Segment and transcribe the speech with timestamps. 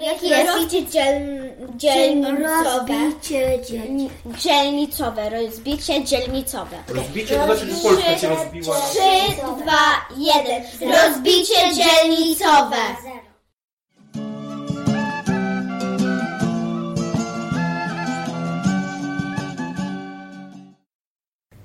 [0.00, 2.94] Jakie rozbicie dziel, dzielnicowe?
[2.94, 4.10] Rozbicie dzieci.
[4.38, 6.76] Dzielnicowe, rozbicie dzielnicowe.
[6.88, 8.76] Rozbicie to znaczy, że Polska się rozbiła.
[8.76, 10.62] Trzy, dwa, jeden.
[10.94, 12.76] Rozbicie dzielnicowe.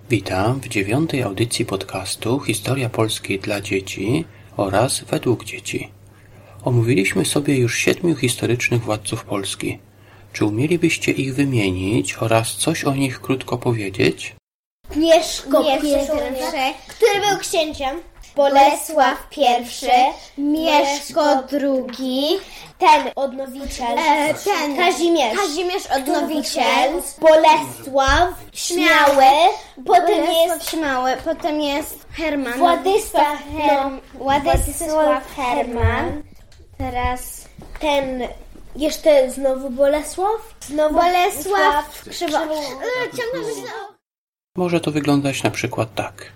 [0.10, 4.26] Witam w dziewiątej audycji podcastu Historia Polski dla dzieci
[4.58, 5.99] oraz według dzieci.
[6.66, 9.80] Omówiliśmy sobie już siedmiu historycznych władców Polski.
[10.34, 14.36] Czy umielibyście ich wymienić oraz coś o nich krótko powiedzieć?
[14.96, 18.02] Mieszko pierwszy, który był księciem.
[18.36, 19.92] Bolesław pierwszy,
[20.38, 22.24] Mieszko drugi,
[22.78, 26.92] ten odnowiciel, E, ten Kazimierz, Kazimierz odnowiciel,
[27.22, 29.24] Bolesław śmiały,
[29.86, 32.60] potem jest Śmiały, potem jest Herman.
[32.60, 36.24] Władysław, Her, No, Władysław Herman,
[36.80, 37.48] Teraz
[37.80, 38.22] ten
[38.76, 42.38] jeszcze znowu Bolesław, znowu Bolesław Krzywo.
[42.38, 43.72] E, Ciągle.
[44.56, 46.32] Może to wyglądać na przykład tak.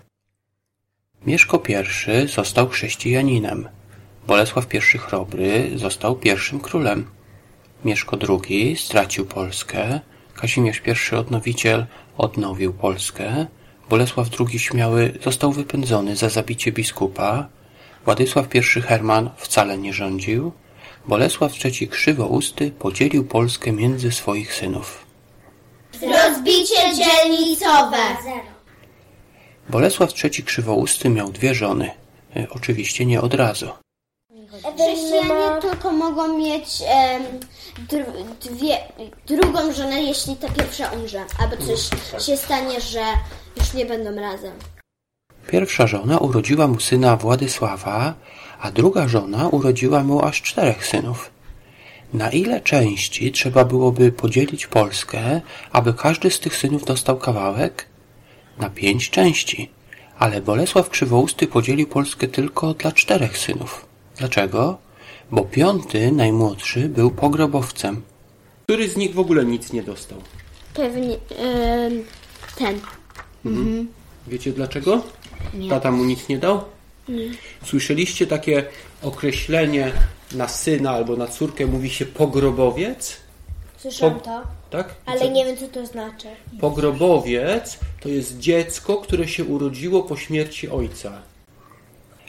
[1.26, 3.70] Mieszko I został chrześcijaninem.
[4.28, 7.12] Bolesław I Chrobry został pierwszym królem.
[7.86, 10.00] Mieszko II stracił Polskę.
[10.34, 11.86] Kazimierz I Odnowiciel
[12.18, 13.46] odnowił Polskę.
[13.90, 17.50] Bolesław II Śmiały został wypędzony za zabicie biskupa.
[18.06, 20.52] Władysław I Herman wcale nie rządził.
[21.08, 25.06] Bolesław III Krzywousty podzielił Polskę między swoich synów.
[26.02, 27.98] Rozbicie dzielnicowe.
[29.70, 31.92] Bolesław III Krzywousty miał dwie żony.
[32.36, 33.70] E, Oczywiście nie od razu.
[34.76, 36.68] Chrześcijanie tylko mogą mieć
[37.90, 38.06] dr,
[38.42, 38.78] dwie,
[39.28, 41.26] drugą żonę, jeśli ta pierwsza umrze.
[41.40, 41.80] Albo coś
[42.26, 43.04] się stanie, że
[43.58, 44.54] już nie będą razem.
[45.54, 48.14] Pierwsza żona urodziła mu syna Władysława,
[48.62, 51.32] a druga żona urodziła mu aż czterech synów.
[52.14, 57.86] Na ile części trzeba byłoby podzielić Polskę, aby każdy z tych synów dostał kawałek?
[58.58, 59.72] Na pięć części.
[60.20, 63.86] Ale Bolesław Krzywousty podzielił Polskę tylko dla czterech synów.
[64.18, 64.78] Dlaczego?
[65.32, 68.02] Bo piąty, najmłodszy, był pogrobowcem.
[68.64, 70.18] Który z nich w ogóle nic nie dostał?
[70.74, 72.04] Pewnie em,
[72.56, 72.80] ten.
[74.28, 75.02] Wiecie dlaczego?
[75.70, 76.62] Tata mu nic nie dał?
[77.66, 78.66] Słyszeliście takie
[79.02, 79.92] określenie
[80.36, 83.18] na syna albo na córkę mówi się pogrobowiec?
[83.78, 84.96] Słyszałam Po- to, Tak?
[85.06, 86.28] ale Co- nie wiem co to znaczy.
[86.62, 91.22] Pogrobowiec to jest dziecko, które się urodziło po śmierci ojca.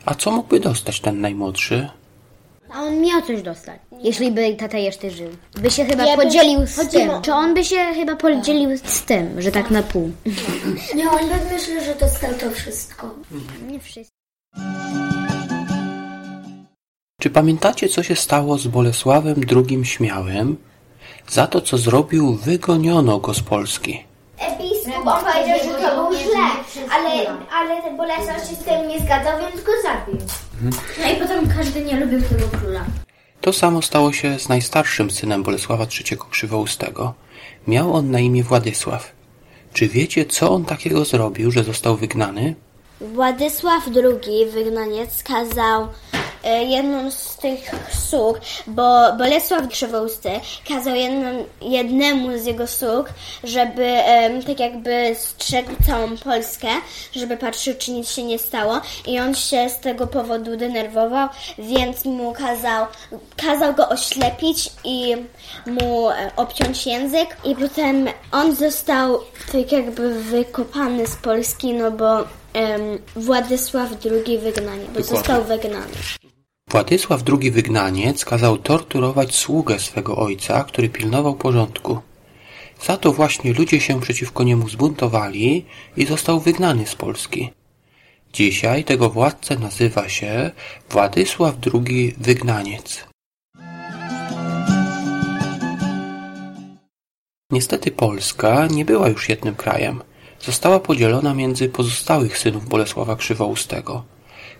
[0.04, 1.88] A co mógłby dostać ten najmłodszy?
[2.74, 5.30] A on miał coś dostać, jeśli by tata jeszcze żył.
[5.56, 7.10] By się chyba Ja bym- podzielił z chodzi tym.
[7.10, 10.10] o- Czy on by się chyba podzielił z tym, że tak na pół?
[10.96, 13.10] Nie, on by myślał, że dostał to wszystko.
[13.68, 14.10] Nie wszyscy.
[17.20, 20.56] Czy pamiętacie, co się stało z Bolesławem II Śmiałym?
[21.28, 24.04] Za to, co zrobił, wygoniono go z Polski.
[24.58, 26.46] Biskup on powiedział, że to był źle,
[26.92, 27.10] ale,
[27.52, 30.26] ale ten Bolesław się z tym nie zgadzał, więc go zabił.
[31.02, 31.23] No i potem
[31.56, 32.84] każdy nie lubił tego króla.
[33.40, 37.14] To samo stało się z najstarszym synem Bolesława III Krzywoustego.
[37.66, 39.12] Miał on na imię Władysław.
[39.72, 42.54] Czy wiecie, co on takiego zrobił, że został wygnany?
[43.00, 45.88] Władysław II, wygnaniec, kazał
[46.66, 47.70] jedną z tych
[48.08, 50.30] sług, bo Bolesław Krzywousty
[50.68, 53.08] kazał jedną, jednemu z jego sług,
[53.44, 56.68] żeby em, tak jakby strzegł całą Polskę,
[57.12, 58.80] żeby patrzył, czy nic się nie stało.
[59.06, 61.28] I on się z tego powodu denerwował,
[61.58, 62.86] więc mu kazał,
[63.36, 65.16] kazał go oślepić i
[65.66, 67.36] mu e, obciąć język.
[67.44, 69.20] I potem on został
[69.52, 72.24] tak jakby wykopany z Polski, no bo
[73.16, 75.86] Władysław II wygnanie, bo został wygnany.
[76.74, 81.98] Władysław II Wygnaniec kazał torturować sługę swego ojca, który pilnował porządku.
[82.82, 85.64] Za to właśnie ludzie się przeciwko niemu zbuntowali
[85.96, 87.50] i został wygnany z Polski.
[88.32, 90.50] Dzisiaj tego władcę nazywa się
[90.90, 93.04] Władysław II Wygnaniec.
[97.50, 100.02] Niestety Polska nie była już jednym krajem.
[100.40, 104.13] Została podzielona między pozostałych synów Bolesława Krzywoustego.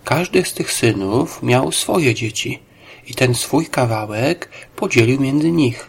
[0.05, 2.63] Każdy z tych synów miał swoje dzieci
[3.07, 5.89] i ten swój kawałek podzielił między nich.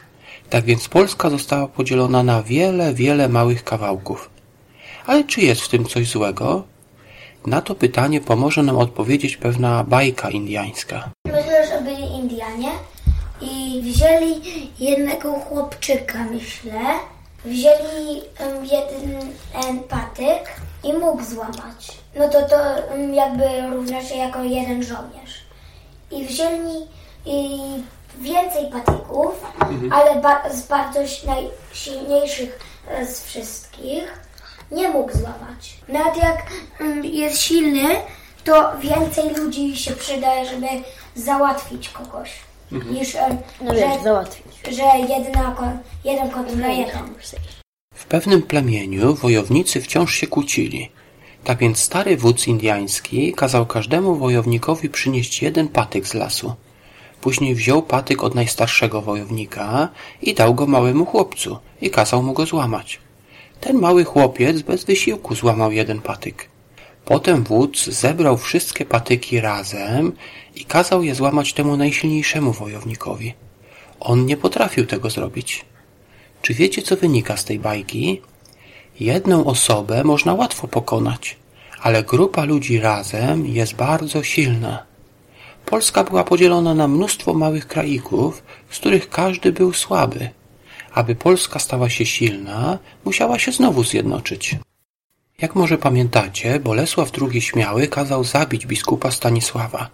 [0.49, 4.29] Tak więc Polska została podzielona na wiele, wiele małych kawałków.
[5.05, 6.63] Ale czy jest w tym coś złego?
[7.45, 11.09] Na to pytanie pomoże nam odpowiedzieć pewna bajka indiańska.
[11.25, 12.69] Myślę, że byli Indianie
[13.41, 14.41] i wzięli
[14.79, 16.81] jednego chłopczyka, myślę.
[17.45, 18.21] Wzięli
[18.71, 21.97] jeden patyk i mógł złamać.
[22.15, 23.43] No to to em, jakby
[23.75, 25.45] równa się jako jeden żołnierz.
[26.11, 26.87] I wzięli
[27.25, 27.59] i
[28.19, 29.45] więcej patyków,
[29.91, 32.59] ale ba- z bardzo najsilniejszych
[32.89, 34.19] e, z wszystkich
[34.71, 35.77] nie mógł złamać.
[35.87, 36.37] Nawet jak
[36.81, 37.87] mm, jest silny,
[38.43, 40.67] to więcej ludzi się przydaje, żeby
[41.15, 42.31] załatwić kogoś.
[42.71, 44.45] Niż, e, No wiesz, załatwić.
[44.71, 44.83] że
[45.13, 47.15] jedna, kon- jeden kontra jeden.
[47.95, 50.89] W pewnym plemieniu wojownicy wciąż się kłócili.
[51.43, 56.53] Tak więc stary wódz indiański kazał każdemu wojownikowi przynieść jeden patyk z lasu.
[57.21, 59.89] Później wziął patyk od najstarszego wojownika
[60.21, 62.99] i dał go małemu chłopcu i kazał mu go złamać.
[63.61, 66.49] Ten mały chłopiec bez wysiłku złamał jeden patyk.
[67.05, 70.13] Potem wódz zebrał wszystkie patyki razem
[70.55, 73.33] i kazał je złamać temu najsilniejszemu wojownikowi.
[73.99, 75.65] On nie potrafił tego zrobić.
[76.45, 78.21] Czy wiecie, co wynika z tej bajki?
[78.99, 81.37] Jedną osobę można łatwo pokonać,
[81.81, 84.83] ale grupa ludzi razem jest bardzo silna.
[85.65, 90.29] Polska była podzielona na mnóstwo małych kraików, z których każdy był słaby.
[90.93, 94.55] Aby Polska stała się silna, musiała się znowu zjednoczyć.
[95.41, 99.89] Jak może pamiętacie, Bolesław II Śmiały kazał zabić biskupa Stanisława.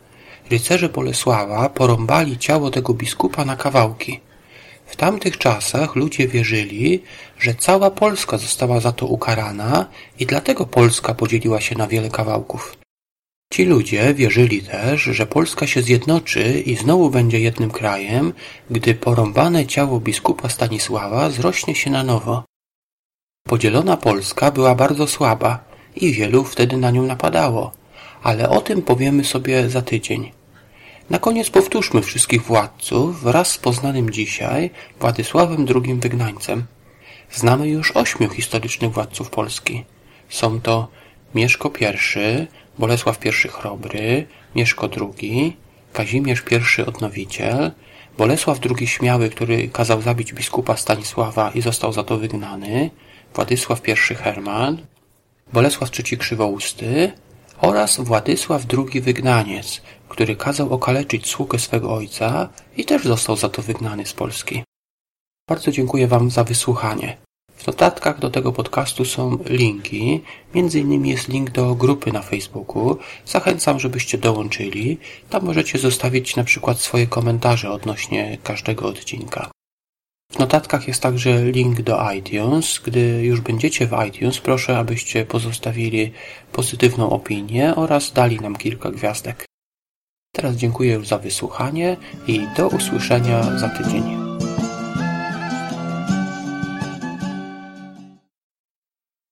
[0.49, 4.19] Rycerze Bolesława porąbali ciało tego biskupa na kawałki.
[4.91, 7.03] W tamtych czasach ludzie wierzyli,
[7.39, 9.85] że cała Polska została za to ukarana
[10.19, 12.77] i dlatego Polska podzieliła się na wiele kawałków.
[13.53, 18.33] Ci ludzie wierzyli też, że Polska się zjednoczy i znowu będzie jednym krajem,
[18.69, 22.43] gdy porąbane ciało biskupa Stanisława zrośnie się na nowo.
[23.47, 25.59] Podzielona Polska była bardzo słaba
[25.95, 27.71] i wielu wtedy na nią napadało,
[28.23, 30.31] ale o tym powiemy sobie za tydzień.
[31.09, 34.69] Na koniec powtórzmy wszystkich władców wraz z poznanym dzisiaj
[34.99, 36.63] Władysławem II Wygnańcem.
[37.31, 39.85] Znamy już ośmiu historycznych władców Polski.
[40.29, 40.87] Są to
[41.35, 42.47] Mieszko I,
[42.79, 45.57] Bolesław I Chrobry, Mieszko II,
[45.93, 46.43] Kazimierz
[46.77, 47.71] I Odnowiciel,
[48.17, 52.89] Bolesław II Śmiały, który kazał zabić biskupa Stanisława i został za to wygnany,
[53.35, 54.77] Władysław I Herman,
[55.53, 57.11] Bolesław III Krzywousty
[57.61, 63.61] oraz Władysław II Wygnaniec, który kazał okaleczyć sługę swego ojca i też został za to
[63.61, 64.63] wygnany z Polski.
[65.49, 67.17] Bardzo dziękuję Wam za wysłuchanie.
[67.55, 70.21] W notatkach do tego podcastu są linki,
[70.55, 72.97] między innymi jest link do grupy na Facebooku.
[73.25, 74.97] Zachęcam, żebyście dołączyli.
[75.29, 79.51] Tam możecie zostawić na przykład swoje komentarze odnośnie każdego odcinka.
[80.31, 82.79] W notatkach jest także link do iTunes.
[82.79, 86.11] Gdy już będziecie w iTunes, proszę, abyście pozostawili
[86.51, 89.45] pozytywną opinię oraz dali nam kilka gwiazdek.
[90.35, 91.97] Teraz dziękuję już za wysłuchanie
[92.27, 94.20] i do usłyszenia za tydzień.